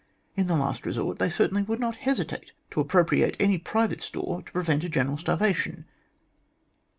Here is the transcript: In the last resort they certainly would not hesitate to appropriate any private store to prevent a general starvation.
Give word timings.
In 0.35 0.47
the 0.47 0.55
last 0.55 0.87
resort 0.87 1.19
they 1.19 1.29
certainly 1.29 1.61
would 1.61 1.79
not 1.79 1.97
hesitate 1.97 2.53
to 2.71 2.79
appropriate 2.81 3.35
any 3.39 3.59
private 3.59 4.01
store 4.01 4.41
to 4.41 4.51
prevent 4.51 4.83
a 4.83 4.89
general 4.89 5.19
starvation. 5.19 5.85